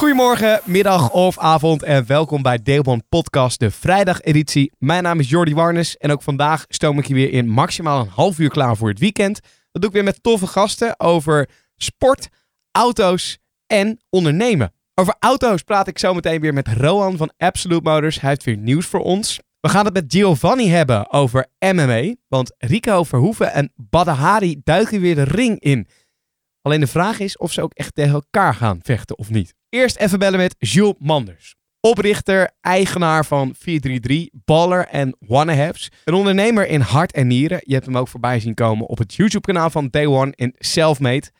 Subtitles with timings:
[0.00, 4.72] Goedemorgen, middag of avond en welkom bij One Podcast, de vrijdageditie.
[4.78, 8.08] Mijn naam is Jordi Warnes en ook vandaag stoom ik je weer in maximaal een
[8.08, 9.40] half uur klaar voor het weekend.
[9.42, 12.28] Dat doe ik weer met toffe gasten over sport,
[12.70, 14.72] auto's en ondernemen.
[14.94, 18.20] Over auto's praat ik zo meteen weer met Rohan van Absolute Motors.
[18.20, 19.40] Hij heeft weer nieuws voor ons.
[19.60, 25.14] We gaan het met Giovanni hebben over MMA, want Rico Verhoeven en Badahari duiken weer
[25.14, 25.86] de ring in.
[26.62, 29.54] Alleen de vraag is of ze ook echt tegen elkaar gaan vechten of niet.
[29.68, 31.54] Eerst even bellen met Jules Manders.
[31.80, 35.88] Oprichter, eigenaar van 433, baller en wannahabs.
[36.04, 37.60] Een ondernemer in hart en nieren.
[37.64, 40.54] Je hebt hem ook voorbij zien komen op het YouTube kanaal van Day One in
[40.58, 41.30] Selfmade.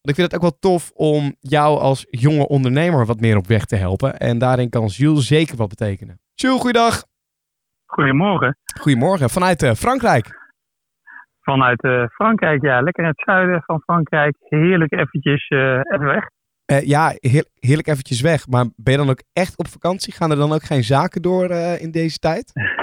[0.00, 3.46] Want ik vind het ook wel tof om jou als jonge ondernemer wat meer op
[3.46, 4.18] weg te helpen.
[4.18, 6.20] En daarin kan Jules zeker wat betekenen.
[6.34, 7.04] Jules, goeiedag.
[7.86, 8.58] Goedemorgen.
[8.80, 10.41] Goedemorgen, vanuit eh, Frankrijk.
[11.42, 14.36] Vanuit eh, Frankrijk, ja, lekker in het zuiden van Frankrijk.
[14.48, 15.58] Heerlijk eventjes eh,
[15.92, 16.26] even weg.
[16.64, 18.46] Eh, ja, heer- heerlijk eventjes weg.
[18.48, 20.12] Maar ben je dan ook echt op vakantie?
[20.12, 22.52] Gaan er dan ook geen zaken door in deze tijd?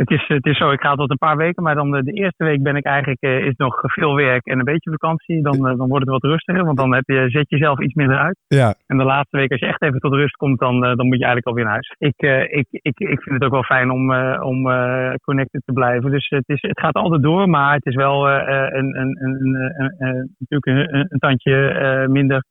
[0.00, 2.12] Het is, het is zo, ik ga tot een paar weken, maar dan de, de
[2.12, 5.42] eerste week ben ik eigenlijk, eh, is nog veel werk en een beetje vakantie.
[5.42, 7.94] Dan, eh, dan wordt het wat rustiger, want dan heb je, zet je zelf iets
[7.94, 8.38] minder uit.
[8.46, 8.74] Ja.
[8.86, 11.18] En de laatste week, als je echt even tot rust komt, dan, eh, dan moet
[11.18, 11.94] je eigenlijk alweer naar huis.
[11.98, 15.62] Ik, eh, ik, ik, ik vind het ook wel fijn om, eh, om eh, connected
[15.64, 16.10] te blijven.
[16.10, 19.16] Dus het, is, het gaat altijd door, maar het is wel eh, eh, een, een,
[19.20, 22.44] een, een, een- een- natuurlijk een, tandje eh, minder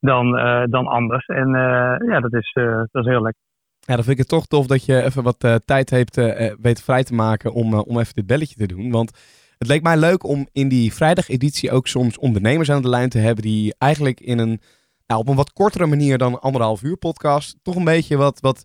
[0.00, 1.26] dan, eh, dan anders.
[1.26, 3.48] En eh, ja, dat is, eh, dat is heel lekker.
[3.90, 6.46] Ja, dan vind ik het toch tof dat je even wat eh, tijd heeft eh,
[6.46, 8.90] eh, weten vrij te maken om, om even dit belletje te doen.
[8.90, 9.10] Want
[9.58, 13.18] het leek mij leuk om in die vrijdageditie ook soms ondernemers aan de lijn te
[13.18, 14.60] hebben die eigenlijk in een,
[15.06, 18.62] nou, op een wat kortere manier dan anderhalf uur podcast toch een beetje wat, wat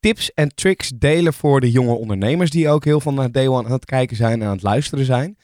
[0.00, 3.66] tips en tricks delen voor de jonge ondernemers die ook heel van naar Day One
[3.66, 5.38] aan het kijken zijn en aan het luisteren zijn.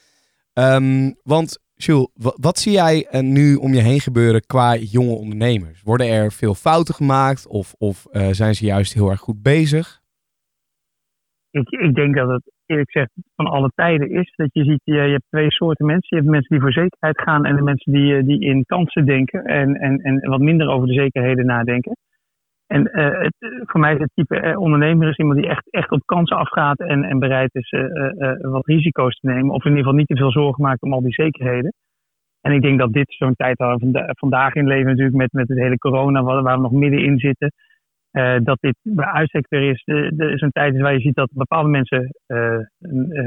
[0.53, 5.81] Ehm, want Jules, wa- wat zie jij nu om je heen gebeuren qua jonge ondernemers?
[5.81, 10.03] Worden er veel fouten gemaakt of, of eh, zijn ze juist heel erg goed bezig?
[11.59, 14.33] ik, ik denk dat het eerlijk gezegd van alle tijden is.
[14.35, 16.07] Dat je ziet, je, je hebt twee soorten mensen.
[16.09, 19.05] Je hebt mensen die voor zekerheid gaan en de mensen die, eh, die in kansen
[19.05, 21.97] denken en, en, en wat minder over de zekerheden nadenken.
[22.67, 23.29] En eh, eh,
[23.65, 26.79] voor mij is het type eh, ondernemer is iemand die echt, echt op kansen afgaat
[26.79, 27.69] en, en bereid is
[28.41, 29.53] wat risico's te nemen.
[29.53, 31.73] Of in ieder geval niet te veel zorgen maakt om al die zekerheden.
[32.41, 35.31] En ik denk dat dit zo'n tijd waar we vanda- vandaag in leven natuurlijk met,
[35.31, 37.51] met het hele corona waar, waar we nog middenin zitten.
[38.43, 39.83] dat dit bij uitstek weer is,
[40.39, 42.09] zo'n tijd is waar je ziet dat bepaalde mensen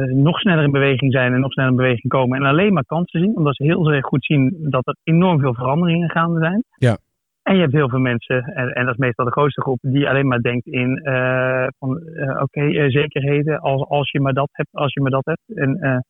[0.07, 2.39] nog sneller in beweging zijn en nog sneller in beweging komen.
[2.39, 5.55] En alleen maar kansen zien, omdat ze heel erg goed zien dat er enorm veel
[5.55, 6.65] veranderingen gaande zijn.
[6.77, 6.97] Ja.
[7.49, 10.09] En je hebt heel veel mensen, en, en dat is meestal de grootste groep, die
[10.09, 14.49] alleen maar denkt in eh, van eh, oké, eh, zekerheden, als, als je maar dat
[14.53, 15.59] hebt, als je maar dat hebt.
[15.59, 16.05] En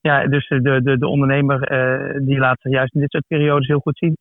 [0.00, 1.58] ja, dus de, de, de ondernemer
[2.26, 4.16] die laat zich juist in dit soort periodes heel goed zien.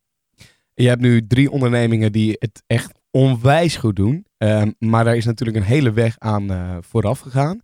[0.74, 4.26] Je hebt nu drie ondernemingen die het echt onwijs goed doen.
[4.38, 6.50] Ehm, maar daar is natuurlijk een hele weg aan
[6.84, 7.60] vooraf gegaan.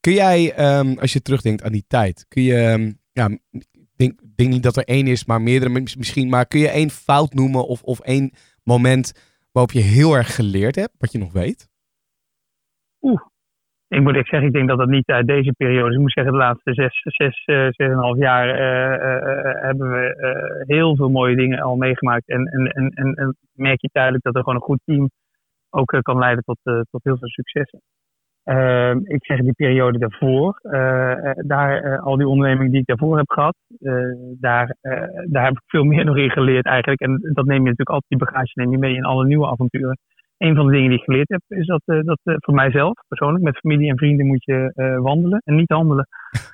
[0.00, 3.28] Kun jij, ehm, als je terugdenkt aan die tijd, kun je, ehm, ja,
[4.02, 6.90] denk, denk niet dat er één is, maar meerdere mis- misschien, maar kun je één
[6.90, 8.32] fout noemen of, of één
[8.64, 9.12] moment
[9.52, 11.70] waarop je heel erg geleerd hebt, wat je nog weet?
[13.88, 15.94] Ik moet echt zeggen, ik denk dat dat niet uit deze periode is.
[15.94, 19.62] Ik moet zeggen, de laatste zes, zes, eh, zes en een half jaar eh, eh,
[19.62, 22.28] hebben we heel veel mooie dingen al meegemaakt.
[22.28, 25.10] En, en, en, en, merk je duidelijk dat er gewoon een goed team
[25.70, 26.58] ook kan leiden tot,
[26.90, 27.80] tot heel veel successen.
[28.44, 32.86] Ehm, ik zeg die periode daarvoor, eh, eh, daar, eh, al die ondernemingen die ik
[32.86, 33.92] daarvoor heb gehad, eh,
[34.40, 34.76] daar,
[35.26, 37.00] daar heb ik veel meer nog in geleerd eigenlijk.
[37.00, 39.98] En dat neem je natuurlijk altijd, die bagage neem je mee in alle nieuwe avonturen.
[40.38, 43.58] Een van de dingen die ik geleerd heb, is dat, dat voor mijzelf persoonlijk, met
[43.58, 44.72] familie en vrienden moet je
[45.02, 46.08] wandelen en niet handelen.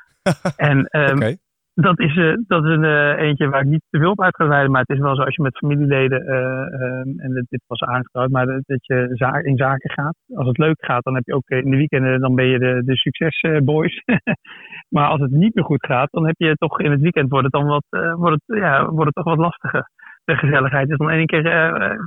[0.57, 1.35] en ehm.
[1.81, 4.37] Dat is, eh, dat is een eh, eentje waar ik niet te veel op uit
[4.37, 4.71] ga wijden.
[4.71, 8.47] Maar het is wel zo als je met familieleden, eh, en dit, was aangetrouwd, maar
[8.47, 10.17] dat, dat je in zaken gaat.
[10.35, 12.83] Als het leuk gaat, dan heb je ook in de weekenden, dan ben je de,
[12.85, 14.03] de succesboys.
[14.95, 17.45] maar als het niet meer goed gaat, dan heb je toch in het weekend wordt
[17.45, 17.85] het dan wat,
[18.17, 19.91] wordt het, ja, wordt het toch wat lastiger.
[20.25, 21.43] De gezelligheid is dan één keer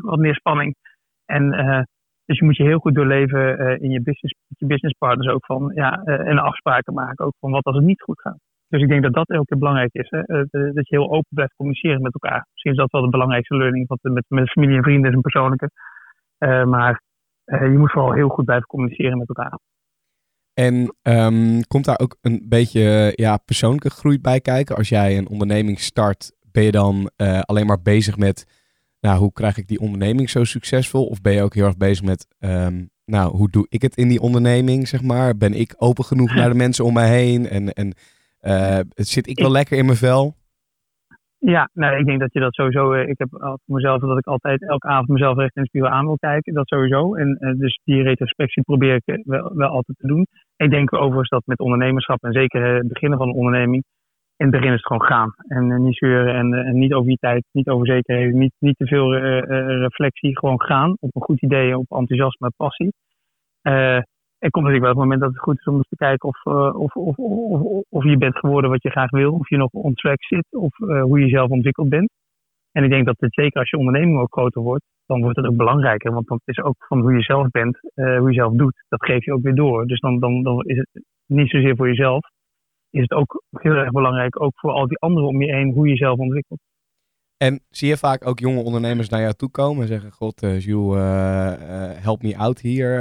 [0.01, 0.75] wat meer spanning.
[1.25, 1.49] En
[2.25, 6.03] dus je moet je heel goed doorleven in je business, je businesspartners ook van, ja,
[6.03, 8.50] en afspraken maken ook van wat als het niet goed gaat.
[8.71, 10.09] Dus ik denk dat dat ook heel belangrijk is.
[10.09, 10.19] Hè?
[10.19, 12.47] Eh, de- dat je heel open blijft communiceren met elkaar.
[12.51, 13.87] Misschien is dat wel de belangrijkste learning.
[13.87, 15.69] Want met, met familie en vrienden is een persoonlijke.
[16.37, 17.01] Eh, maar
[17.43, 19.59] eh, je moet vooral heel goed blijven communiceren met elkaar.
[20.53, 24.75] En ehm, komt daar ook een beetje ja, persoonlijke groei bij kijken?
[24.75, 28.45] Als jij een onderneming start, ben je dan eh, alleen maar bezig met,
[28.99, 31.05] nou, hoe krijg ik die onderneming zo succesvol?
[31.05, 34.07] Of ben je ook heel erg bezig met, ehm, nou, hoe doe ik het in
[34.07, 35.37] die onderneming, zeg maar?
[35.37, 37.47] Ben ik open genoeg naar de mensen om mij heen?
[37.47, 37.93] En, en
[38.41, 40.35] uh, zit ik wel lekker in mijn vel?
[41.43, 42.93] Ja, nou, ik denk dat je dat sowieso.
[42.93, 45.89] Eh, ik heb voor mezelf dat ik altijd elke avond mezelf recht in de spiegel
[45.89, 46.53] aan wil kijken.
[46.53, 47.15] Dat sowieso.
[47.15, 50.27] En uh, dus die retrospectie probeer ik eh, wel, wel altijd te doen.
[50.55, 53.83] Ik denk overigens dat met ondernemerschap en zeker het beginnen van een onderneming.
[54.37, 55.33] In het begin is het gewoon gaan.
[55.47, 58.85] En niet zeuren en, en, niet over je tijd, niet over zekerheden, niet, niet te
[58.85, 60.37] veel reflectie.
[60.37, 62.93] Gewoon gaan op een goed idee, op enthousiasme, passie.
[64.45, 66.45] Er komt natuurlijk wel het moment dat het goed is om eens te kijken of,
[66.45, 69.33] uh, of, of, of, of, je bent geworden wat je graag wil.
[69.33, 70.45] Of je nog on track zit.
[70.49, 72.11] Of uh, hoe je zelf ontwikkeld bent.
[72.71, 74.85] En ik denk dat het zeker als je onderneming ook groter wordt.
[75.05, 76.13] Dan wordt het ook belangrijker.
[76.13, 77.79] Want dan is ook van hoe je zelf bent.
[77.95, 78.83] Uh, hoe je zelf doet.
[78.89, 79.87] Dat geef je ook weer door.
[79.87, 82.29] Dus dan, dan, dan is het niet zozeer voor jezelf.
[82.89, 84.41] Is het ook heel erg belangrijk.
[84.41, 85.73] Ook voor al die anderen om je heen.
[85.73, 86.59] Hoe je jezelf ontwikkelt.
[87.47, 90.59] En zie je vaak ook jonge ondernemers naar jou toe komen en zeggen: God, uh,
[90.59, 92.91] Jules, uh, uh, help me out hier.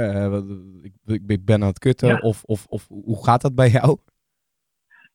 [0.83, 2.07] Ik, ik, ben aan het kutten.
[2.07, 2.17] Ja.
[2.17, 3.97] Of, of, of hoe gaat dat bij jou?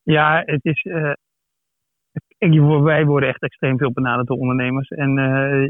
[0.03, 0.83] Ja, het is.
[2.83, 4.89] wij worden echt extreem veel benaderd door ondernemers.
[4.89, 5.17] En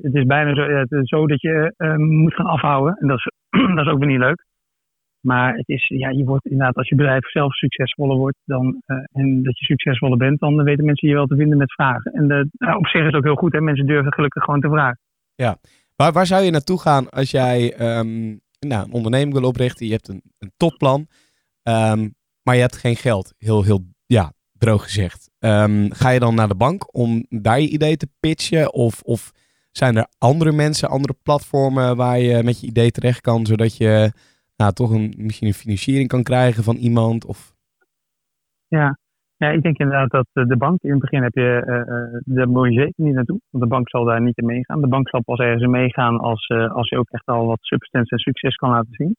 [0.03, 2.97] het is bijna zo, zo dat je moet gaan afhouden.
[2.97, 3.31] En dat is,
[3.77, 4.45] dat is ook weer niet leuk.
[5.27, 8.97] Maar het is, ja, je wordt inderdaad, als je bedrijf zelf succesvoller wordt dan, uh,
[9.13, 12.13] en dat je succesvoller bent, dan weten mensen je wel te vinden met vragen.
[12.13, 13.61] En de, nou, op zich is het ook heel goed, hè?
[13.61, 14.99] mensen durven gelukkig gewoon te vragen.
[15.35, 15.57] Ja,
[15.97, 17.59] waar, waar zou je naartoe gaan als jij
[17.99, 19.87] um, nou, een onderneming wil oprichten?
[19.87, 21.07] Je hebt een, een topplan,
[21.63, 23.35] um, maar je hebt geen geld.
[23.39, 25.31] Heel, heel ja, droog gezegd.
[25.39, 28.73] Um, ga je dan naar de bank om daar je idee te pitchen?
[28.73, 29.33] Of, of
[29.73, 34.13] zijn er andere mensen, andere platformen waar je met je idee terecht kan, zodat je
[34.57, 37.25] nou, toch een, misschien een financiering kan krijgen van iemand?
[37.27, 37.55] Of...
[38.69, 38.99] Ja.
[39.37, 42.49] ja, ik denk inderdaad dat eh, de bank, in het begin heb je, uh, daar
[42.49, 43.41] moet zeker niet naartoe.
[43.51, 44.81] Want de bank zal daar niet in meegaan.
[44.81, 48.17] De bank zal pas ergens in meegaan als, als je ook echt al wat substantie
[48.17, 49.17] en succes kan laten zien.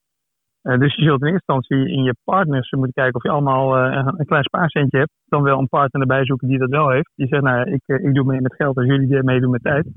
[0.62, 4.08] Dus je zult in eerste instantie in je partners moeten kijken of je allemaal uh,
[4.18, 5.12] een klein spaarcentje hebt.
[5.26, 7.12] Dan wel een partner erbij zoeken die dat wel heeft.
[7.16, 9.88] Die zegt, nou, ik, ik doe mee met geld als jullie meedoen met tijd.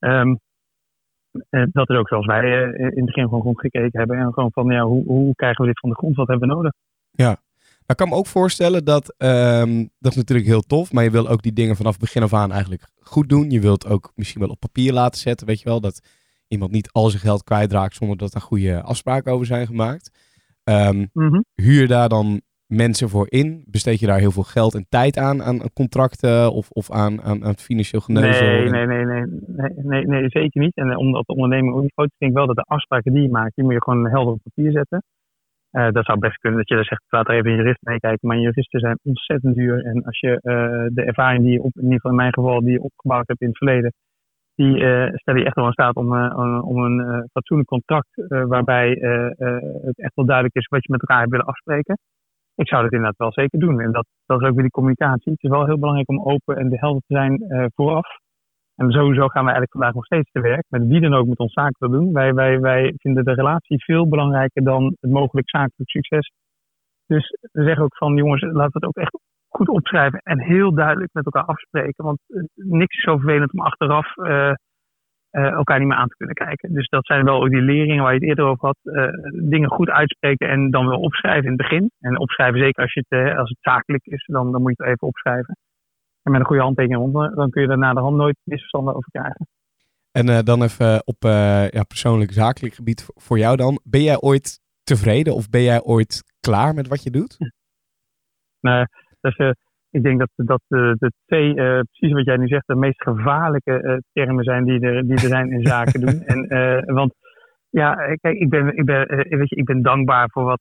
[0.00, 0.34] Uh,
[1.72, 4.18] dat is ook zoals wij uh, in het begin gewoon gekeken hebben.
[4.18, 6.16] En gewoon van, ja, hoe, hoe krijgen we dit van de grond?
[6.16, 6.72] Wat hebben we nodig?
[7.10, 7.36] Ja,
[7.86, 11.10] maar ik kan me ook voorstellen dat, um, dat is natuurlijk heel tof, maar je
[11.10, 13.50] wil ook die dingen vanaf begin af aan eigenlijk goed doen.
[13.50, 16.00] Je wilt ook misschien wel op papier laten zetten, weet je wel, dat
[16.48, 20.10] iemand niet al zijn geld kwijtraakt zonder dat er goede afspraken over zijn gemaakt.
[20.64, 21.44] Um, mm -hmm.
[21.54, 22.40] Huur daar dan
[22.72, 23.64] mensen voor in?
[23.66, 27.44] Besteed je daar heel veel geld en tijd aan, aan contracten of, of aan, aan,
[27.44, 28.46] aan financieel geneuzel?
[28.46, 30.76] Nee, nee, nee, nee, nee, nee, nee, zeker niet.
[30.76, 33.22] En omdat de onderneming ook niet groot is, denk ik wel dat de afspraken die
[33.22, 35.02] je maakt, die moet je gewoon helder op papier zetten.
[35.72, 38.28] Uh, dat zou best kunnen dat je dan zegt, laat er even een jurist meekijken.
[38.28, 39.84] Maar juristen zijn ontzettend duur.
[39.84, 42.60] En als je uh, de ervaring die je, op, in ieder geval in mijn geval,
[42.60, 43.92] die je opgebouwd hebt in het verleden,
[44.54, 48.88] die uh, stel je echt wel in staat om, om een fatsoenlijk contract waarbij
[49.82, 51.98] het echt wel duidelijk is wat je met elkaar hebt willen afspreken
[52.54, 53.80] ik zou dat inderdaad wel zeker doen.
[53.80, 55.32] En dat, dat is ook weer die communicatie.
[55.32, 58.20] Het is wel heel belangrijk om open en de helder te zijn uh, vooraf.
[58.76, 60.64] En sowieso gaan we eigenlijk vandaag nog steeds te werk.
[60.68, 62.12] Met wie dan ook met ons zaken te doen.
[62.12, 66.32] Wij, wij, wij vinden de relatie veel belangrijker dan het mogelijk zakelijk succes.
[67.06, 70.74] Dus we zeggen ook van jongens, laten we het ook echt goed opschrijven en heel
[70.74, 72.04] duidelijk met elkaar afspreken.
[72.04, 74.52] Want uh, niks is zo vervelend om achteraf uh,
[75.32, 76.72] elkaar niet meer aan te kunnen kijken.
[76.72, 78.78] Dus dat zijn wel ook die leringen waar je het eerder over had.
[78.82, 79.08] Uh,
[79.48, 81.90] dingen goed uitspreken en dan wel opschrijven in het begin.
[82.00, 84.82] En opschrijven zeker als, je het, uh, als het zakelijk is, dan, dan moet je
[84.82, 85.56] het even opschrijven.
[86.22, 88.94] En met een goede handtekening onder, dan kun je er na de hand nooit misverstanden
[88.94, 89.46] over krijgen.
[90.10, 91.16] En dan even op
[91.70, 93.80] ja, persoonlijk zakelijk gebied voor jou dan.
[93.84, 97.36] Ben jij ooit tevreden of ben jij ooit klaar met wat je doet?
[98.60, 98.86] Nee,
[99.20, 99.54] dat is
[99.92, 103.02] ik denk dat, dat de, de twee, uh, precies wat jij nu zegt, de meest
[103.02, 106.20] gevaarlijke uh, termen zijn die er, die er zijn in zaken doen.
[106.32, 107.14] En, uh, want
[107.70, 110.60] ja, kijk, ik ben, ik ben, weet je, ik ben dankbaar voor wat,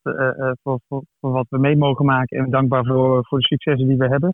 [0.62, 3.98] voor, voor, voor, wat we mee mogen maken en dankbaar voor, voor de successen die
[3.98, 4.34] we hebben.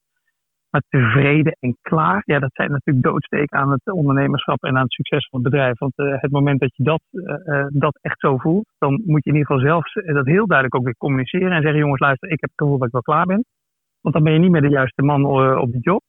[0.69, 4.91] Maar tevreden en klaar, ja, dat zijn natuurlijk doodsteken aan het ondernemerschap en aan het
[4.91, 5.77] succes van het bedrijf.
[5.77, 7.01] Want het moment dat je dat,
[7.73, 10.85] dat echt zo voelt, dan moet je in ieder geval zelf dat heel duidelijk ook
[10.85, 13.45] weer communiceren en zeggen: jongens, luister, ik heb het gevoel dat ik wel klaar ben.
[14.07, 16.01] Want dan ben je niet meer de juiste man uh, op de job.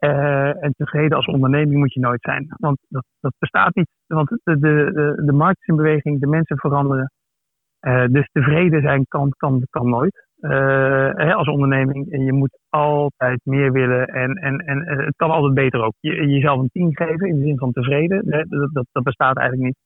[0.00, 2.46] Uh, en tevreden als onderneming moet je nooit zijn.
[2.56, 3.88] Want dat, dat bestaat niet.
[4.06, 7.12] Want de, de, de, markt is in beweging, de mensen veranderen.
[7.80, 10.26] Uh, dus tevreden zijn kan, kan, kan nooit.
[10.40, 12.12] Hè, als onderneming.
[12.12, 14.06] En je moet altijd meer willen.
[14.06, 15.94] En, en, en het kan altijd beter ook.
[16.00, 18.22] Je, jezelf een tien geven in de zin van tevreden.
[18.28, 19.78] Hè, dat, dat bestaat eigenlijk niet.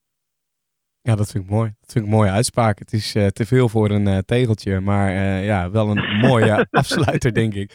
[1.06, 1.74] Ja, dat vind ik mooi.
[1.80, 2.78] Dat vind ik een mooie uitspraak.
[2.78, 6.66] Het is eh, te veel voor een eh, tegeltje, maar eh, ja, wel een mooie
[6.70, 7.72] afsluiter, denk ik.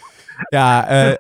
[0.50, 1.18] Ja,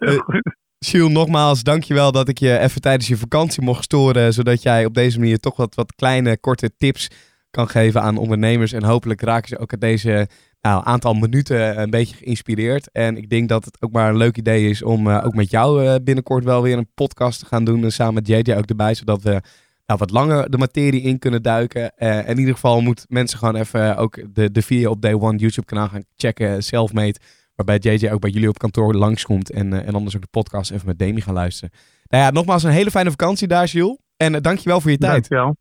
[0.77, 4.93] Jules, nogmaals, dankjewel dat ik je even tijdens je vakantie mocht storen, zodat jij op
[4.93, 7.07] deze manier toch wat, wat kleine, korte tips
[7.49, 8.71] kan geven aan ondernemers.
[8.71, 10.27] En hopelijk raken ze ook uit deze
[10.61, 12.91] nou, aantal minuten een beetje geïnspireerd.
[12.91, 15.99] En ik denk dat het ook maar een leuk idee is om ook met jou
[15.99, 17.83] binnenkort wel weer een podcast te gaan doen.
[17.83, 19.41] En samen met JJ ook erbij, zodat we
[19.89, 21.95] nou, wat langer de materie in kunnen duiken.
[21.95, 25.37] Eh, in ieder geval moet mensen gewoon even ook de, de video op Day One
[25.37, 27.19] YouTube kanaal gaan checken, Selfmade.
[27.55, 30.71] Waarbij JJ ook bij jullie op kantoor langskomt en, eh, en anders ook de podcast
[30.71, 31.73] even met Demi gaan luisteren.
[32.07, 33.97] Nou ja, nogmaals een hele fijne vakantie daar, Jules.
[34.17, 35.13] En uh, dankjewel voor je tijd.
[35.13, 35.55] Dankjewel.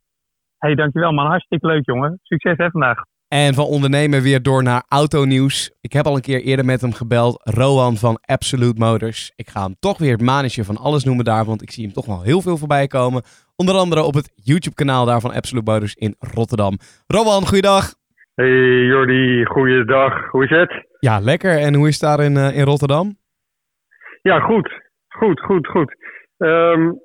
[0.59, 1.27] hey, dankjewel man.
[1.27, 2.19] Hartstikke leuk jongen.
[2.23, 3.03] Succes hè vandaag.
[3.29, 5.71] En van ondernemen weer door naar autonieuws.
[5.81, 7.41] Ik heb al een keer eerder met hem gebeld.
[7.45, 9.33] Rowan van Absolute Motors.
[9.37, 11.45] Ik ga hem toch weer het manetje van alles noemen daar.
[11.45, 13.23] Want ik zie hem toch wel heel veel voorbij komen.
[13.63, 16.79] Onder andere op het YouTube kanaal daar van Absolute Motors in Rotterdam.
[17.07, 17.85] Rowan, goeiedag.
[18.35, 20.31] Hey Jordi, goeiedag.
[20.31, 20.87] Hoe is het?
[21.01, 21.59] Ja, lekker.
[21.59, 23.17] En hoe is het daar in, uh, in Rotterdam?
[24.23, 24.83] Ja, goed.
[25.09, 25.97] Goed, goed, goed.
[26.37, 27.01] Um,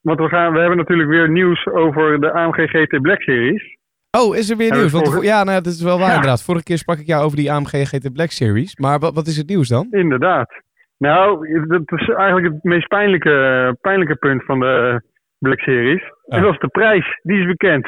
[0.00, 3.76] want we, gaan, we hebben natuurlijk weer nieuws over de AMG GT Black Series.
[4.10, 4.92] Oh, is er weer nieuws?
[4.92, 5.26] Want, vorige...
[5.26, 6.14] Ja, nou, dat is wel waar ja.
[6.14, 6.42] inderdaad.
[6.42, 8.76] Vorige keer sprak ik jou over die AMG GT Black Series.
[8.76, 9.86] Maar wat, wat is het nieuws dan?
[9.90, 10.62] Inderdaad.
[10.98, 15.02] Nou, dat is eigenlijk het meest pijnlijke, pijnlijke punt van de
[15.38, 16.02] Black Series.
[16.02, 16.36] Oh.
[16.36, 17.18] En dat is de prijs.
[17.22, 17.86] Die is bekend.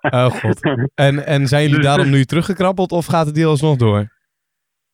[0.00, 0.60] oh god.
[0.94, 4.12] En, en zijn jullie dus, daarom nu teruggekrabbeld of gaat het deal alsnog door?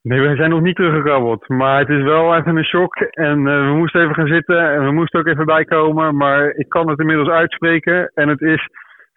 [0.02, 1.48] Nee, we zijn nog niet teruggekrabbeld.
[1.48, 2.94] Maar het is wel even een shock.
[2.96, 4.72] En uh, we moesten even gaan zitten.
[4.72, 6.16] En we moesten ook even bijkomen.
[6.16, 8.10] Maar ik kan het inmiddels uitspreken.
[8.14, 8.68] En het is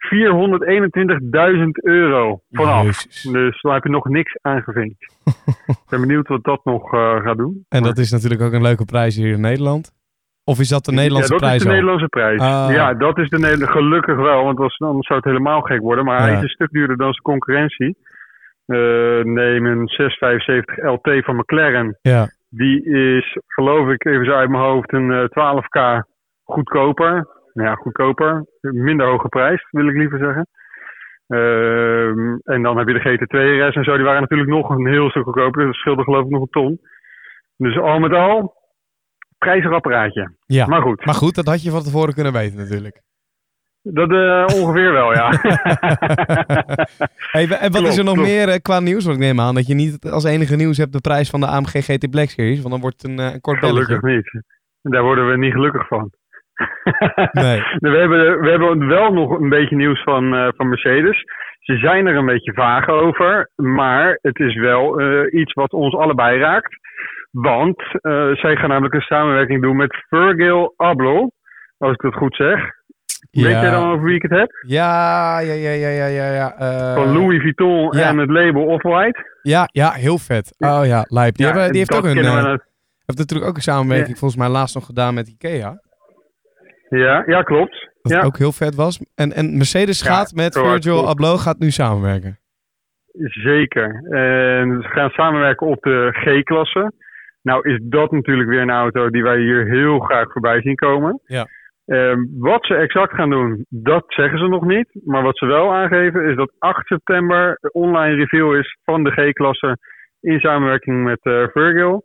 [0.04, 2.84] 421.000 euro vanaf.
[2.84, 3.22] Jezus.
[3.22, 5.12] Dus daar heb je nog niks aangevinkt.
[5.66, 7.64] Ik ben benieuwd wat dat nog uh, gaat doen.
[7.68, 9.92] En dat is natuurlijk ook een leuke prijs hier in Nederland.
[10.44, 11.56] Of is dat de Nederlandse ja, dat prijs?
[11.56, 11.74] is de al?
[11.74, 12.40] Nederlandse prijs.
[12.40, 12.66] Ah.
[12.70, 13.78] Ja, dat is de Nederlandse.
[13.78, 16.04] Gelukkig wel, want anders zou het helemaal gek worden.
[16.04, 16.24] Maar ja.
[16.24, 17.96] hij is een stuk duurder dan zijn concurrentie.
[18.66, 21.98] Uh, neem een 675 LT van McLaren.
[22.02, 22.26] Ja.
[22.48, 26.06] Die is, geloof ik, even zo uit mijn hoofd, een uh, 12k
[26.44, 27.26] goedkoper.
[27.52, 28.46] Nou ja, goedkoper.
[28.60, 30.46] Minder hoge prijs, wil ik liever zeggen.
[31.28, 32.08] Uh,
[32.44, 33.94] en dan heb je de GT2 RS en zo.
[33.94, 35.66] Die waren natuurlijk nog een heel stuk goedkoper.
[35.66, 36.80] Dat scheelde geloof ik nog een ton.
[37.56, 38.54] Dus al met al,
[39.44, 40.30] prijzig apparaatje.
[40.46, 41.04] Ja, maar goed.
[41.04, 43.00] Maar goed, dat had je van tevoren kunnen weten natuurlijk.
[43.82, 45.30] Dat uh, ongeveer wel, ja.
[47.34, 48.28] hey, en wat klopt, is er nog klopt.
[48.28, 49.04] meer uh, qua nieuws?
[49.04, 51.46] Want ik neem aan dat je niet als enige nieuws hebt de prijs van de
[51.46, 52.60] AMG GT Black Series.
[52.60, 54.42] Want dan wordt het een, uh, een kort Gelukkig niet.
[54.82, 56.10] Daar worden we niet gelukkig van.
[57.32, 57.62] nee.
[57.78, 61.24] we, hebben, we hebben wel nog een beetje nieuws van, van Mercedes.
[61.58, 66.38] Ze zijn er een beetje vaag over, maar het is wel iets wat ons allebei
[66.38, 66.76] raakt.
[67.34, 71.30] Want uh, zij gaan namelijk een samenwerking doen met Virgil Abloh,
[71.78, 72.60] als ik dat goed zeg.
[73.30, 73.42] Ja.
[73.42, 74.50] Weet jij dan over wie ik het heb?
[74.66, 76.32] Ja, ja, ja, ja, ja, ja.
[76.32, 76.54] ja.
[76.60, 78.08] Uh, Van Louis Vuitton ja.
[78.08, 79.38] en het label Off-White.
[79.42, 80.54] Ja, ja, heel vet.
[80.58, 81.34] Oh ja, lijp.
[81.34, 82.16] Die, hebben, die heeft ook een...
[82.16, 82.44] Uh,
[83.06, 85.80] heeft natuurlijk ook een samenwerking volgens mij laatst nog gedaan met Ikea.
[86.88, 87.90] Ja, ja klopt.
[88.02, 89.00] Dat ook heel vet was.
[89.14, 92.38] En, en Mercedes gaat met Virgil Abloh gaat nu samenwerken.
[93.22, 94.02] Zeker.
[94.10, 96.92] En ze gaan samenwerken op de G-klasse.
[97.44, 101.20] Nou is dat natuurlijk weer een auto die wij hier heel graag voorbij zien komen.
[101.24, 101.46] Ja.
[101.86, 104.88] Um, wat ze exact gaan doen, dat zeggen ze nog niet.
[105.04, 109.10] Maar wat ze wel aangeven is dat 8 september de online review is van de
[109.10, 109.78] G-klasse
[110.20, 112.04] in samenwerking met uh, Virgil.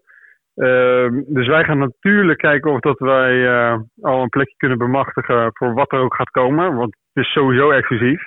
[0.55, 5.49] Uh, dus wij gaan natuurlijk kijken of dat wij uh, al een plekje kunnen bemachtigen
[5.53, 6.75] voor wat er ook gaat komen.
[6.75, 8.21] Want het is sowieso exclusief.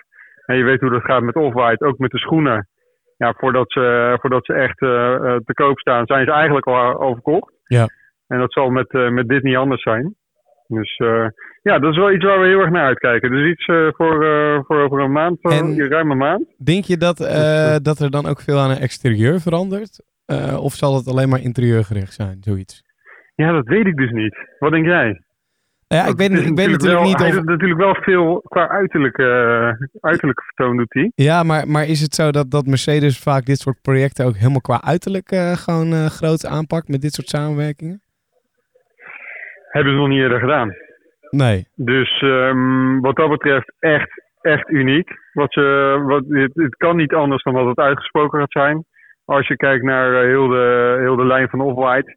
[0.46, 2.68] En je weet hoe dat gaat met Off-White, ook met de schoenen.
[3.22, 4.90] Ja, voordat ze, voordat ze echt uh,
[5.44, 7.52] te koop staan, zijn ze eigenlijk al overkocht.
[7.64, 7.86] Ja.
[8.26, 10.14] En dat zal met, met dit niet anders zijn.
[10.66, 10.96] Dus
[11.62, 13.30] ja, dat is wel iets waar we heel erg naar uitkijken.
[13.30, 13.64] Dus iets
[13.96, 14.24] voor,
[14.66, 16.44] voor over een maand, en ruim een maand.
[16.64, 17.16] Denk je dat,
[17.82, 20.04] dat er dan ook veel aan het exterieur verandert?
[20.56, 22.82] Of zal het alleen maar interieurgericht zijn, zoiets?
[23.34, 24.36] Ja, dat weet ik dus niet.
[24.58, 25.22] Wat denk jij?
[25.96, 27.20] Ja, ik weet, ik weet natuurlijk wel, niet of...
[27.20, 31.12] Hij doet natuurlijk wel veel qua uiterlijke, uh, uiterlijke vertoon doet hij.
[31.14, 34.60] Ja, maar, maar is het zo dat, dat Mercedes vaak dit soort projecten ook helemaal
[34.60, 38.02] qua uiterlijk uh, gewoon uh, groot aanpakt met dit soort samenwerkingen?
[39.68, 40.74] Hebben ze nog niet eerder gedaan.
[41.30, 41.66] Nee.
[41.74, 45.10] Dus um, wat dat betreft echt, echt uniek.
[45.32, 48.84] Wat ze, wat, het, het kan niet anders dan dat het uitgesproken gaat zijn
[49.24, 52.16] als je kijkt naar heel, de, heel de lijn van Off-White.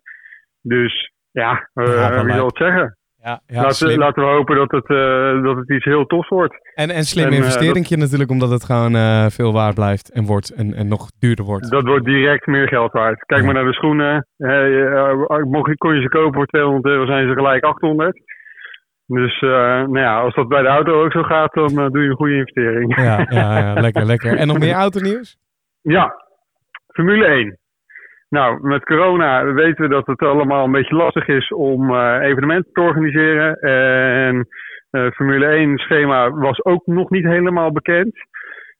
[0.61, 2.97] Dus ja, ja wie zal het zeggen?
[3.25, 6.55] Ja, ja, laten, laten, we hopen dat het, uh, dat het iets heel tofs wordt.
[6.75, 7.99] En, en slim investering dat...
[7.99, 11.71] natuurlijk, omdat het gewoon uh, veel waard blijft en wordt en, en nog duurder wordt.
[11.71, 13.25] Dat wordt direct meer geld waard.
[13.25, 13.45] Kijk ja.
[13.45, 14.27] maar naar de schoenen.
[14.37, 18.21] Hey, uh, mocht, kon je ze kopen voor 200 euro, zijn ze gelijk 800.
[19.07, 22.03] Dus eh, nou ja, als dat bij de auto ook zo gaat, dan eh, doe
[22.03, 22.95] je een goede investering.
[22.95, 24.37] Ja, ja, ja, lekker, lekker.
[24.37, 25.37] En nog meer autonieuws?
[25.81, 26.13] Ja,
[26.87, 27.57] Formule 1.
[28.29, 32.71] Nou, met corona weten we dat het allemaal een beetje lastig is om eh, evenementen
[32.73, 33.55] te organiseren.
[33.59, 34.47] En
[34.89, 38.13] eh Formule 1 schema was ook nog niet helemaal bekend.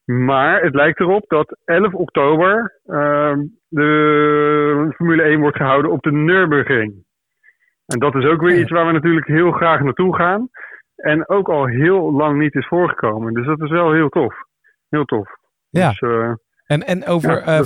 [0.06, 3.34] Maar het lijkt erop dat 11 oktober eh,
[3.68, 6.94] de Formule 1 wordt gehouden op de Nürburgring.
[7.86, 8.62] En dat is ook weer Ja.
[8.62, 10.50] iets waar we natuurlijk heel graag naartoe gaan.
[10.96, 13.34] En ook al heel lang niet is voorgekomen.
[13.34, 14.36] Dus dat is wel heel tof.
[14.90, 15.30] Heel tof.
[15.70, 15.90] Ja.
[15.90, 16.32] Dus, eh,
[16.66, 17.64] En, en over Ja, eh,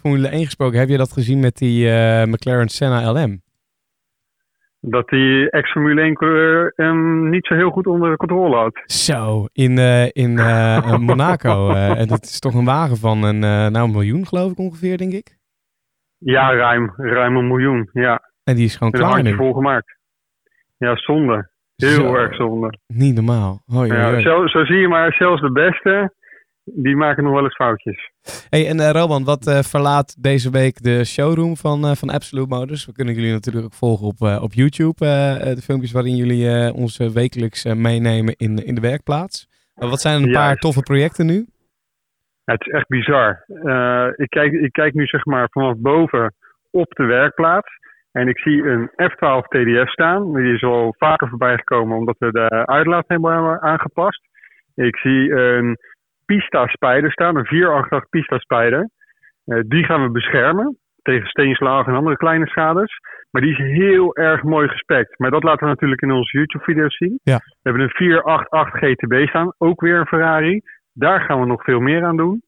[0.00, 3.42] Formule 1 gesproken, heb je dat gezien met die eh, McLaren Senna LM?
[4.86, 8.82] dat die ex-Formule 1-coureur hem niet zo heel goed onder controle had.
[8.86, 10.34] Zo, in, eh, in
[11.06, 11.70] Monaco.
[11.74, 15.12] en dat is toch een wagen van een, nou, een miljoen, geloof ik ongeveer, denk
[15.12, 15.36] ik.
[16.18, 16.92] Ja, ruim.
[16.96, 17.88] Ruim een miljoen.
[17.92, 19.34] Ja, En die is gewoon een klaar nu.
[19.34, 19.96] vol gemaakt.
[20.76, 21.50] Ja, zonde.
[21.76, 22.78] Heel Zo, erg zonde.
[22.86, 23.62] Niet normaal.
[23.66, 24.22] Hoi, hoi, Ja, hoi.
[24.22, 26.14] zo, zo zie je maar, zelfs de beste,
[26.64, 28.10] die maken nog wel eens foutjes.
[28.48, 32.54] Hey, en eh Roman, wat eh, verlaat deze week de showroom van, eh, van Absolute
[32.54, 32.86] Motors?
[32.86, 35.04] We kunnen jullie natuurlijk ook volgen op, op YouTube.
[35.54, 39.48] de filmpjes waarin jullie ons wekelijks meenemen in, in de werkplaats.
[39.74, 41.46] Wat zijn een paar toffe projecten nu?
[42.44, 43.44] Ja, het is echt bizar.
[44.16, 46.34] Ik, kijk, ik kijk nu zeg maar vanaf boven
[46.70, 47.68] op de werkplaats.
[48.12, 50.34] En ik zie een F12 TDF staan.
[50.34, 54.20] Die is al vaker voorbij gekomen omdat we de uitlaat hebben aangepast.
[54.74, 55.78] Ik zie een
[56.24, 58.90] Pista Spider staan, een 488 Pista Spider.
[59.44, 62.98] Eh, die gaan we beschermen tegen steenslagen en andere kleine schades.
[63.30, 65.18] Maar die is heel erg mooi gespekt.
[65.18, 67.20] Maar dat laten we natuurlijk in onze YouTube-video's zien.
[67.22, 67.36] Ja.
[67.36, 70.60] We hebben een 488 GTB staan, ook weer een Ferrari.
[70.92, 72.42] Daar gaan we nog veel meer aan doen.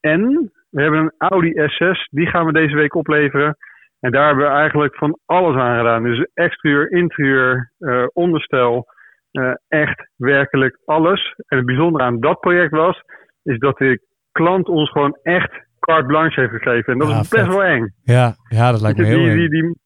[0.00, 3.56] En we hebben een Audi S6, die gaan we deze week opleveren.
[4.00, 6.02] En daar hebben we eigenlijk van alles aan gedaan.
[6.02, 8.86] Dus exterieur, interieur, eh, onderstel,
[9.30, 11.34] eh, echt werkelijk alles.
[11.46, 13.02] En het bijzondere aan dat project was,
[13.42, 14.00] is dat de
[14.32, 16.92] klant ons gewoon echt carte blanche heeft gegeven.
[16.92, 17.52] En dat Ah, is best vet.
[17.54, 17.94] wel eng.
[18.02, 19.36] Ja, ja dat lijkt me heel die, eng.
[19.36, 19.76] die, die,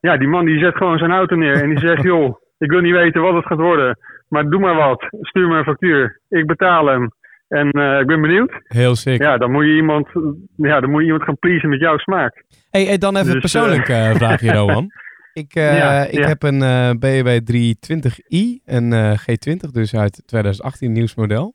[0.00, 2.80] ja, die man die zet gewoon zijn auto neer en die zegt, joh, ik wil
[2.80, 3.98] niet weten wat het gaat worden.
[4.28, 5.06] Maar doe maar wat.
[5.20, 6.20] Stuur me een factuur.
[6.28, 7.08] Ik betaal hem.
[7.48, 8.52] En eh, ik ben benieuwd.
[8.64, 9.20] Heel sick.
[9.22, 10.08] Ja, dan moet je iemand,
[10.56, 12.44] ja, dan moet je iemand gaan pleasen met jouw smaak.
[12.70, 14.90] Hey, hey, dan even een Dus, persoonlijk eh, vraagje, Roman.
[15.34, 16.26] Ik, eh, Ja, ik ja.
[16.26, 21.54] heb een eh BMW 320i, een eh, G20, dus uit 2018 nieuwsmodel.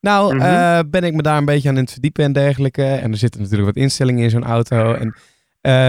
[0.00, 0.90] Nou, Mhm.
[0.90, 2.84] ben ik me daar een beetje aan het verdiepen en dergelijke.
[2.84, 4.94] En er zitten natuurlijk wat instellingen in zo'n auto.
[4.94, 5.14] En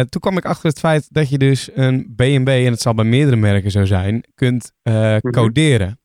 [0.09, 3.05] toen kwam ik achter het feit dat je dus een BMW, en het zal bij
[3.05, 5.19] meerdere merken zo zijn, kunt Mhm.
[5.19, 5.99] coderen.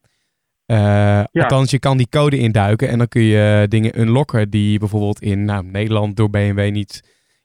[0.66, 5.20] Eh, Althans, je kan die code induiken en dan kun je dingen unlocken die bijvoorbeeld
[5.22, 7.00] in nou, Nederland door BMW niet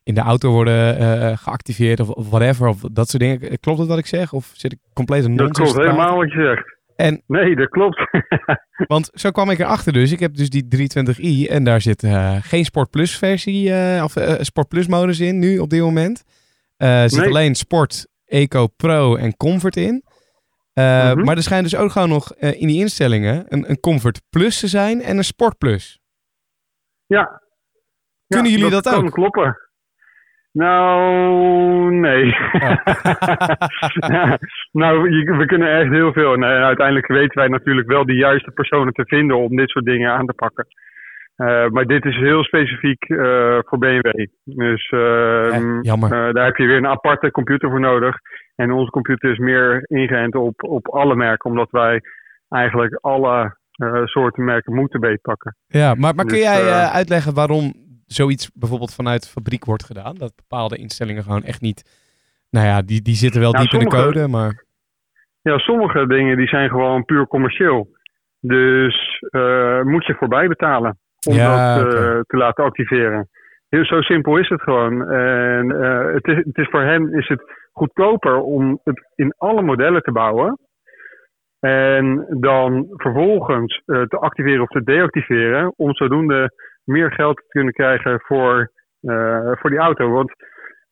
[0.07, 2.67] in de auto worden eh, geactiveerd of, of whatever.
[2.67, 3.59] Of dat soort dingen.
[3.59, 4.33] Klopt het wat ik zeg?
[4.33, 5.99] Of zit ik compleet een Dat nonsens klopt te praten?
[5.99, 6.75] helemaal wat je zegt.
[6.95, 8.09] En- Nee, dat klopt.
[8.93, 10.11] Want zo kwam ik erachter dus.
[10.11, 14.15] Ik heb dus die 320i en daar zit eh, geen Sport Plus versie eh, of
[14.15, 16.23] eh, Sport Plus modus in nu op dit moment.
[16.77, 17.29] Eh, er zit Nee.
[17.29, 20.03] alleen Sport, Eco Pro en Comfort in.
[20.73, 21.23] Eh, Mhm.
[21.25, 24.59] Maar er schijnt dus ook gewoon nog eh, in die instellingen een, een Comfort Plus
[24.59, 25.99] te zijn en een Sport Plus.
[27.05, 27.41] ja.
[28.27, 29.11] Kunnen Ja, jullie dat kan ook?
[29.11, 29.57] kloppen.
[30.51, 32.35] Nou, nee.
[32.53, 32.75] Oh.
[34.13, 34.37] Ja,
[34.71, 36.33] nou, je- we kunnen echt heel veel.
[36.33, 40.11] En uiteindelijk weten wij natuurlijk wel de juiste personen te vinden om dit soort dingen
[40.11, 40.67] aan te pakken.
[41.35, 44.25] Eh, maar dit is heel specifiek eh, voor BMW.
[44.43, 45.79] Dus ehm,
[46.13, 48.15] Eh, daar heb je weer een aparte computer voor nodig.
[48.55, 52.01] En onze computer is meer ingeënt op, op alle merken, omdat wij
[52.49, 53.55] eigenlijk alle
[54.05, 55.55] soorten merken moeten beetpakken.
[55.67, 57.73] Ja, maar, maar kun Dus, jij uitleggen waarom
[58.07, 60.15] zoiets bijvoorbeeld vanuit de fabriek wordt gedaan?
[60.15, 62.05] Dat bepaalde instellingen gewoon echt niet...
[62.49, 64.65] Nou ja, die, die zitten wel Nou, diep in de code, maar...
[65.41, 67.87] Ja, sommige dingen die zijn gewoon puur commercieel.
[68.39, 73.29] Dus eh, moet je voorbij betalen om Ja, dat eh, te laten activeren.
[73.69, 75.09] Heel zo simpel is het gewoon.
[75.09, 77.41] En eh, het, is, het is voor hen is het
[77.71, 80.59] goedkoper om het in alle modellen te bouwen.
[81.59, 85.73] En dan vervolgens te activeren of te deactiveren.
[85.75, 86.51] Om zodoende
[86.87, 88.71] meer geld te kunnen krijgen voor,
[89.01, 90.09] eh, voor die auto.
[90.09, 90.31] Want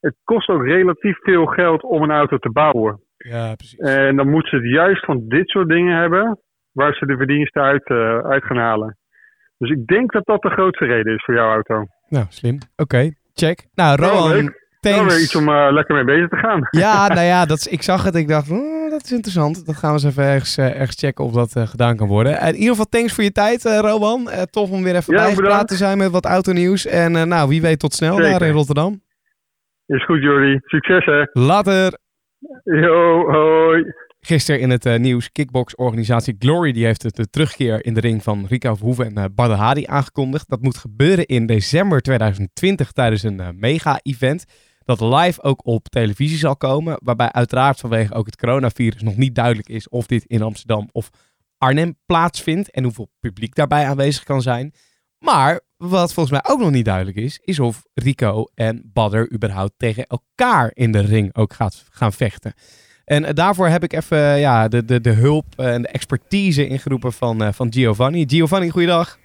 [0.00, 3.00] het kost ook relatief veel geld om een auto te bouwen.
[3.16, 3.78] Ja, precies.
[3.78, 6.40] En dan moeten ze het juist van dit soort dingen hebben,
[6.72, 8.98] waar ze de verdiensten uit, eh, uit gaan halen.
[9.58, 11.84] Dus ik denk dat dat de grootste reden is voor jouw auto.
[12.08, 12.58] Nou, slim.
[12.76, 13.66] Oké, check.
[13.74, 14.52] Nou, Nou,
[14.94, 16.68] Nou, weer iets om eh, lekker mee bezig te gaan.
[16.82, 18.14] Ja, nou ja, dat is, ik zag het.
[18.14, 18.48] Ik dacht,
[18.90, 19.66] dat is interessant.
[19.66, 22.40] Dat gaan we eens even ergens, eh, ergens checken of dat eh, gedaan kan worden.
[22.40, 23.64] In ieder geval, thanks voor je tijd.
[23.64, 26.86] Eh, tof om weer even Ja, bijgepraat te zijn met wat autonieuws.
[26.86, 28.38] En nou, wie weet tot snel Zeker.
[28.38, 29.02] daar in Rotterdam.
[29.86, 30.60] Is goed, Jordi.
[30.64, 31.22] Succes, hè.
[31.32, 31.98] Later.
[32.64, 33.84] Yo, hoi.
[34.20, 38.46] Gisteren in het uh, nieuws, kickbox-organisatie Glory die heeft de terugkeer in de ring van
[38.48, 40.48] Rico Verhoeven en uh, Badr Hari aangekondigd.
[40.48, 44.44] Dat moet gebeuren in december 2020 tijdens een uh, mega-event.
[44.86, 46.98] Dat live ook op televisie zal komen.
[47.02, 51.10] Waarbij uiteraard vanwege ook het coronavirus nog niet duidelijk is of dit in Amsterdam of
[51.58, 52.70] Arnhem plaatsvindt.
[52.70, 54.74] En hoeveel publiek daarbij aanwezig kan zijn.
[55.18, 59.74] Maar wat volgens mij ook nog niet duidelijk is, is of Rico en Badr überhaupt
[59.76, 62.54] tegen elkaar in de ring ook gaat gaan vechten.
[63.04, 67.42] En daarvoor heb ik even ja, de, de, de hulp en de expertise ingeroepen van,
[67.42, 68.24] uh, van Giovanni.
[68.28, 69.18] Giovanni, goeiedag.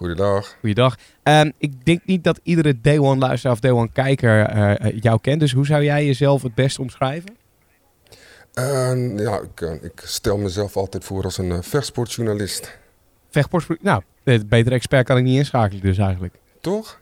[0.00, 0.56] Goeiedag.
[0.60, 0.96] Goeiedag.
[1.22, 5.20] Um, ik denk niet dat iedere Day One luisteraar of Day One kijker uh, jou
[5.20, 5.40] kent.
[5.40, 7.36] Dus hoe zou jij jezelf het best omschrijven?
[8.54, 12.78] Uh, ja, ik, ik, stel mezelf altijd voor als een vechtsportjournalist.
[13.30, 16.34] Vechtsport, nou, een betere expert kan ik niet inschakelen dus eigenlijk.
[16.60, 17.00] Toch?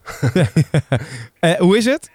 [1.59, 2.11] hoe is het?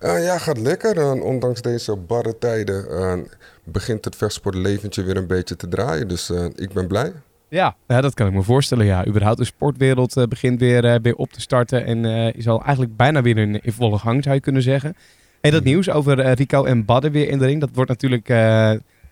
[0.00, 1.22] Ja, gaat lekker.
[1.22, 3.28] Ondanks deze barre tijden
[3.64, 6.08] begint het vechtsportleventje weer een beetje te draaien.
[6.08, 7.12] Dus ik ben blij.
[7.54, 8.86] Ja, ja, dat kan ik me voorstellen.
[8.86, 11.84] Ja, überhaupt de sportwereld begint weer, weer op te starten.
[11.84, 14.96] En is al eigenlijk bijna weer in, in, volle gang, zou je kunnen zeggen.
[15.40, 18.28] En dat nieuws over Rico en Badden weer in de ring, dat wordt natuurlijk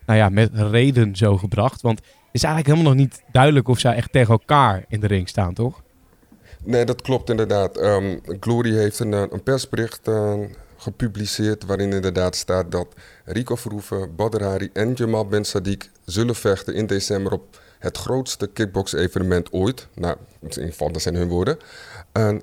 [0.05, 1.81] nou ja, met reden zo gebracht.
[1.81, 5.07] Want het is eigenlijk helemaal nog niet duidelijk of zij echt tegen elkaar in de
[5.07, 5.81] ring staan, toch?
[6.63, 7.81] Nee, dat klopt inderdaad.
[7.81, 10.33] Um, Glory heeft een, een persbericht uh,
[10.77, 12.87] gepubliceerd waarin inderdaad staat dat
[13.25, 18.47] Rico Verhoeven, Badr Hari en Jamal Ben Sadiq zullen vechten in december op het grootste
[18.47, 19.87] kickbox-evenement ooit.
[19.93, 21.57] Nou, in ieder geval, dat zijn hun woorden.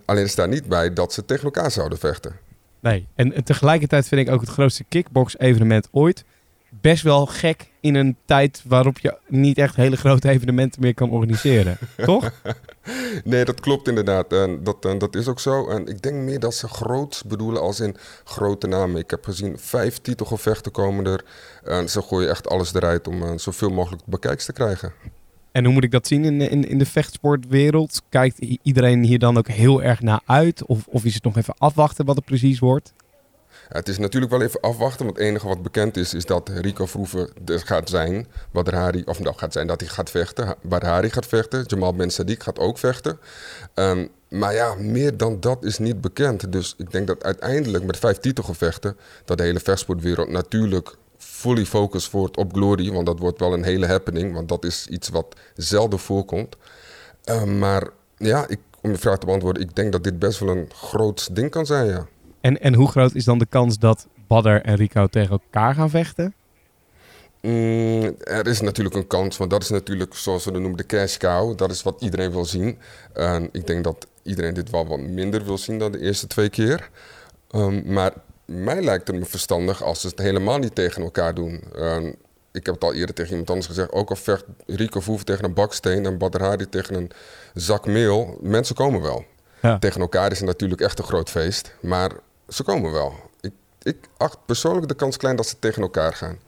[0.05, 2.37] Alleen staat niet bij dat ze tegen elkaar zouden vechten.
[2.81, 6.25] Nee, en, en tegelijkertijd vind ik ook het grootste kickbox-evenement ooit
[6.71, 11.11] best wel gek in een tijd waarop je niet echt hele grote evenementen meer kan
[11.11, 11.79] organiseren.
[12.05, 12.33] Toch?
[13.25, 14.33] Nee, dat klopt inderdaad.
[14.33, 15.69] En dat, en dat is ook zo.
[15.69, 19.01] En ik denk meer dat ze groot bedoelen als in grote namen.
[19.01, 21.25] Ik heb gezien vijf titelgevechten komen er.
[21.65, 24.93] En ze gooien echt alles eruit om uh, zoveel mogelijk bekijks te krijgen.
[25.53, 28.03] En hoe moet ik dat zien in, in, in de vechtsportwereld?
[28.09, 30.65] Kijkt iedereen hier dan ook heel erg naar uit?
[30.65, 32.93] Of, of is het nog even afwachten wat het precies wordt?
[33.69, 36.87] Het is natuurlijk wel even afwachten, want het enige wat bekend is, is dat Rico
[36.87, 38.27] Vroeven er gaat zijn.
[38.53, 40.55] Badr Hari, of nou gaat zijn dat hij gaat vechten.
[40.63, 41.65] Badr Hari gaat vechten.
[41.67, 43.19] Jamal Ben Sadiq gaat ook vechten.
[43.75, 46.53] Um, maar ja, meer dan dat is niet bekend.
[46.53, 52.11] Dus ik denk dat uiteindelijk met vijf titelgevechten, dat de hele vechtsportwereld natuurlijk fully focus
[52.11, 52.93] wordt op Glory.
[52.93, 56.57] Want dat wordt wel een hele happening, want dat is iets wat zelden voorkomt.
[57.25, 60.57] Um, maar ja, ik, om je vraag te beantwoorden, ik denk dat dit best wel
[60.57, 62.07] een groot ding kan zijn, ja.
[62.41, 65.91] En, en hoe groot is dan de kans dat Badr en Rico tegen elkaar gaan
[65.91, 66.35] vechten?
[67.43, 70.87] Mm, er is natuurlijk een kans, want dat is natuurlijk, zoals we het noemen, de
[70.87, 71.59] cash cow.
[71.59, 72.79] Dat is wat iedereen wil zien.
[73.13, 76.49] En ik denk dat iedereen dit wel wat minder wil zien dan de eerste twee
[76.49, 76.91] keer.
[77.51, 78.13] Um, maar
[78.51, 81.63] mij lijkt het me verstandig als ze het helemaal niet tegen elkaar doen.
[81.77, 82.15] Um,
[82.53, 83.93] ik heb het al eerder tegen iemand anders gezegd.
[83.93, 87.11] Ook al vecht Rico Voef tegen een baksteen en Badr Hari tegen een
[87.55, 88.39] zak meel.
[88.41, 89.25] Mensen komen wel.
[89.63, 89.79] Ja.
[89.79, 91.75] Tegen elkaar is het natuurlijk echt een groot feest.
[91.81, 92.11] Maar
[92.49, 93.15] ze komen wel.
[93.41, 96.39] Ik, ik acht persoonlijk de kans klein dat ze tegen elkaar gaan.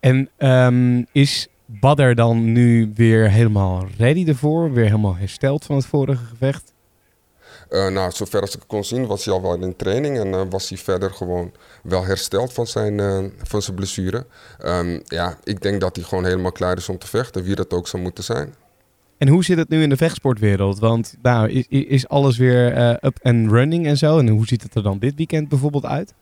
[0.00, 4.72] En um, is Badder dan nu weer helemaal ready ervoor?
[4.72, 6.71] Weer helemaal hersteld van het vorige gevecht?
[7.72, 10.42] Uh, nou, zover als ik kon zien was hij al wel in training en uh,
[10.50, 14.26] was hij verder gewoon wel hersteld van zijn, uh, van zijn blessure.
[14.64, 17.72] Um, ja, ik denk dat hij gewoon helemaal klaar is om te vechten, wie dat
[17.72, 18.54] ook zou moeten zijn.
[19.18, 20.78] En hoe zit het nu in de vechtsportwereld?
[20.78, 24.18] Want nou, is, is alles weer up and running en zo?
[24.18, 26.14] En hoe ziet het er dan dit weekend bijvoorbeeld uit?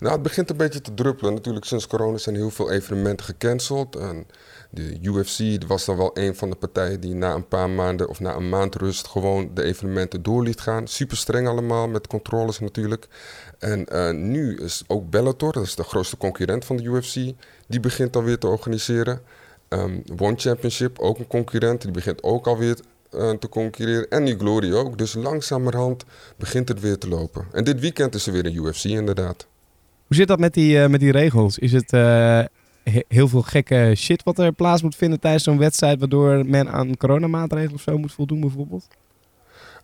[0.00, 1.34] Nou, het begint een beetje te druppelen.
[1.34, 3.96] Natuurlijk, sinds corona zijn heel veel evenementen gecanceld.
[3.96, 4.26] En
[4.74, 8.20] de UFC was dan wel een van de partijen die na een paar maanden of
[8.20, 10.88] na een maand rust gewoon de evenementen door liet gaan.
[10.88, 13.08] Super streng allemaal, met controles natuurlijk.
[13.58, 17.14] En uh, nu is ook Bellator, dat is de grootste concurrent van de UFC,
[17.66, 19.20] die begint dan weer te organiseren.
[19.68, 22.78] Um, One Championship, ook een concurrent, die begint ook alweer
[23.14, 24.10] uh, te concurreren.
[24.10, 24.98] En die Glory ook.
[24.98, 26.04] Dus langzamerhand
[26.36, 27.46] begint het weer te lopen.
[27.52, 29.46] En dit weekend is er weer een UFC inderdaad.
[30.06, 31.58] Hoe zit dat met die, uh, met die regels?
[31.58, 31.92] Is het
[33.08, 35.98] heel veel gekke shit wat er plaats moet vinden tijdens zo'n wedstrijd...
[35.98, 38.86] waardoor men aan coronamaatregelen of zo moet voldoen bijvoorbeeld?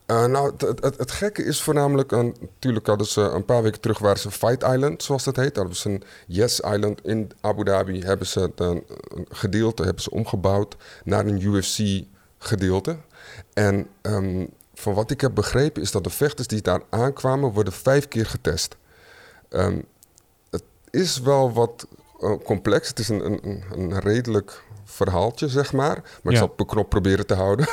[0.06, 3.98] Uh, nou, het, het, gekke is voornamelijk, uh, natuurlijk hadden ze een paar weken terug
[3.98, 5.56] waren ze Fight Island, zoals dat heet.
[5.56, 8.84] Hebben ze een Yes Island in Abu Dhabi, hebben ze een,
[9.14, 12.04] een gedeelte hebben ze omgebouwd naar een UFC
[12.38, 12.96] gedeelte.
[13.52, 17.72] En um, van wat ik heb begrepen is dat de vechters die daar aankwamen, worden
[17.72, 18.76] vijf keer getest.
[19.50, 19.84] Um,
[20.50, 21.86] het is wel wat
[22.44, 25.96] complex, het is een, een, een redelijk verhaaltje, zeg maar.
[25.96, 26.30] Maar ja.
[26.30, 27.68] ik zal het beknop proberen te houden.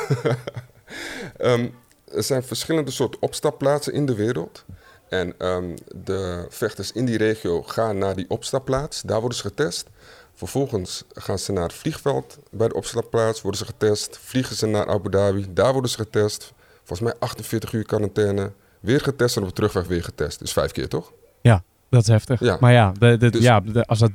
[1.40, 1.74] um,
[2.14, 4.64] er zijn verschillende soorten opstapplaatsen in de wereld.
[5.08, 9.02] En um, de vechters in die regio gaan naar die opstapplaats.
[9.02, 9.86] Daar worden ze getest.
[10.34, 14.18] Vervolgens gaan ze naar het vliegveld bij de opslagplaats, worden ze getest.
[14.22, 16.52] Vliegen ze naar Abu Dhabi, daar worden ze getest.
[16.76, 18.52] Volgens mij 48 uur quarantaine.
[18.80, 20.38] Weer getest en op de terugweg weer getest.
[20.38, 21.12] Dus vijf keer toch?
[21.40, 22.40] Ja, dat is heftig.
[22.40, 22.56] Ja.
[22.60, 24.10] Maar ja, de, de- Dus- ja de- als dat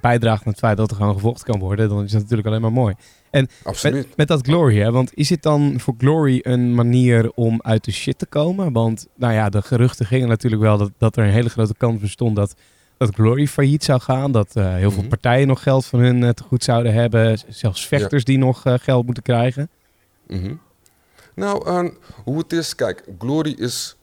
[0.00, 2.60] bijdraagt aan het feit dat er gewoon gevochten kan worden, dan is dat natuurlijk alleen
[2.60, 2.94] maar mooi.
[3.62, 4.06] Absoluut.
[4.08, 4.90] Met, met dat Glory, hè?
[4.92, 8.72] Want is het dan voor Glory een manier om uit de shit te komen?
[8.72, 12.00] Want, nou ja, de geruchten gingen natuurlijk wel dat, dat er een hele grote kans
[12.00, 12.54] bestond dat,
[12.96, 14.32] dat Glory failliet zou gaan.
[14.32, 15.08] Dat eh, heel veel Mhm.
[15.08, 17.38] partijen nog geld van hun eh, te goed zouden hebben.
[17.48, 19.68] Zelfs vechters die nog eh, geld moeten krijgen.
[20.26, 20.54] Mhm.
[21.34, 21.90] Nou, eh,
[22.24, 23.96] hoe het is, kijk, Glory is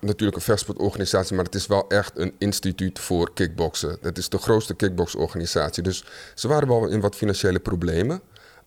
[0.00, 3.98] natuurlijk een vechtsportorganisatie, maar het is wel echt een instituut voor kickboksen.
[4.00, 5.82] Het is de grootste kickboksorganisatie.
[5.82, 8.20] Dus ze waren wel in wat financiële problemen.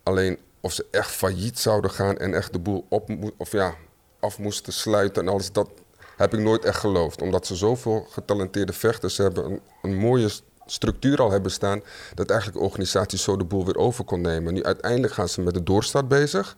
[0.03, 3.75] Alleen of ze echt failliet zouden gaan en echt de boel op, of ja,
[4.19, 5.69] af moesten sluiten en alles, dat
[6.17, 7.21] heb ik nooit echt geloofd.
[7.21, 10.29] Omdat ze zoveel getalenteerde vechters hebben, een, een mooie
[10.65, 11.81] structuur al hebben staan,
[12.15, 14.53] dat eigenlijk de organisatie zo de boel weer over kon nemen.
[14.53, 16.55] Nu uiteindelijk gaan ze met de doorstart bezig.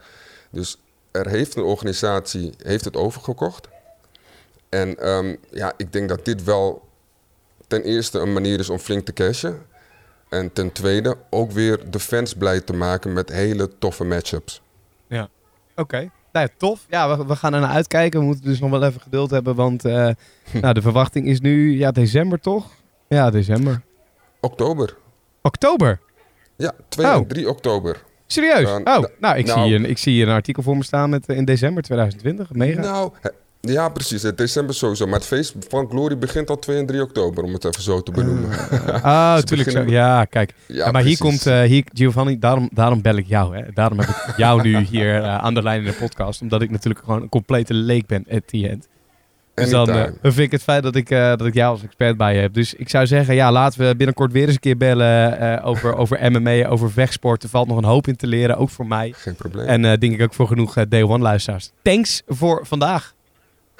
[0.51, 0.77] Dus
[1.11, 3.67] er heeft een organisatie heeft het overgekocht.
[4.73, 6.87] En ehm, ja, ik denk dat dit wel
[7.67, 9.57] ten eerste een manier is om flink te cashen.
[10.29, 14.61] En ten tweede ook weer de fans blij te maken met hele toffe matchups.
[15.75, 15.97] Oké.
[16.31, 16.85] Nou ja, tof.
[16.89, 18.19] Ja, we, we gaan er naar uitkijken.
[18.19, 20.09] We moeten dus nog wel even geduld hebben, want eh,
[20.61, 22.71] nou, de verwachting is nu, ja, december toch?
[23.07, 23.81] Ja, december.
[24.39, 24.95] Oktober.
[25.41, 25.99] Oktober.
[26.55, 27.13] Ja, 2 Oh.
[27.13, 28.03] en 3 oktober.
[28.27, 28.69] Serieus?
[28.69, 30.83] Ja, oh, nou, nou, ik, nou- zie hier, ik zie hier een artikel voor me
[30.83, 32.53] staan met eh, in december 2020.
[32.53, 32.81] Mega.
[32.81, 33.11] Nou,
[33.71, 34.21] ja, precies.
[34.21, 35.05] Het december sowieso.
[35.05, 38.01] Maar het feest van Glory begint al 2 en 3 oktober, om het even zo
[38.01, 38.49] te benoemen.
[39.01, 39.69] Ah, Ze tuurlijk.
[39.69, 39.75] Zo.
[39.75, 40.53] beginnen- Ja, kijk.
[40.67, 43.57] Ja, maar hier komt, eh, hier, Giovanni, daarom, daarom bel ik jou.
[43.57, 43.63] Hè.
[43.73, 46.41] Daarom heb ik jou nu hier eh, aan de lijn in de podcast.
[46.41, 48.87] Omdat ik natuurlijk gewoon een complete leek ben at the end.
[49.53, 52.35] Dus dan eh, vind ik het feit dat ik, dat ik jou als expert bij
[52.35, 52.53] je heb.
[52.53, 56.31] Dus ik zou zeggen, ja, laten we binnenkort weer eens een keer bellen over, over
[56.31, 57.43] MMA, over vechtsport.
[57.43, 59.13] Er valt nog een hoop in te leren, ook voor mij.
[59.17, 59.65] Geen probleem.
[59.65, 61.71] En denk ik ook voor genoeg Day One luisteraars.
[61.81, 63.12] Thanks voor vandaag.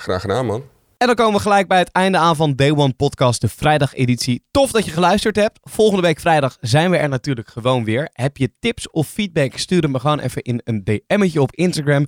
[0.04, 0.64] Graag gedaan, man.
[0.98, 4.46] En dan komen we gelijk bij het einde aan van Day One Podcast, de vrijdag-editie.
[4.52, 5.60] Tof dat je geluisterd hebt.
[5.62, 8.10] Volgende week vrijdag zijn we er natuurlijk gewoon weer.
[8.14, 12.08] Heb je tips of feedback, stuur hem gewoon even in een DM'tje op Instagram.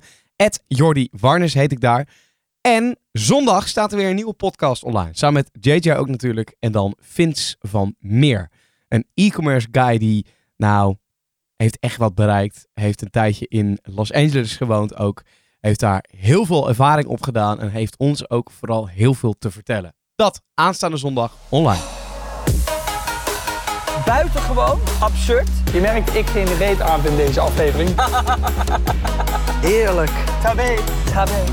[0.66, 2.08] Jordi Warnes heet ik daar.
[2.60, 5.10] En zondag staat er weer een nieuwe podcast online.
[5.12, 6.56] Samen met JJ ook natuurlijk.
[6.58, 8.50] En dan Vince van Meer.
[8.88, 10.96] Een e-commerce guy die, nou,
[11.56, 12.68] heeft echt wat bereikt.
[12.74, 15.22] Heeft een tijdje in Los Angeles gewoond ook.
[15.66, 17.60] Heeft daar heel veel ervaring op gedaan.
[17.60, 19.94] En heeft ons ook vooral heel veel te vertellen.
[20.14, 21.82] Dat aanstaande zondag online.
[24.04, 25.48] Buitengewoon absurd.
[25.72, 27.90] Je merkt, ik geen reet aan in deze aflevering.
[29.68, 30.12] Heerlijk.
[30.42, 30.74] Tabé.
[31.12, 31.44] Tabé.